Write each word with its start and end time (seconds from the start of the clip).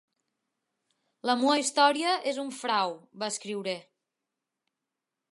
"La 1.29 1.33
meva 1.41 1.57
història 1.63 2.15
és 2.31 2.39
un 2.43 2.49
frau", 2.61 2.95
va 3.25 3.29
escriure. 3.35 3.75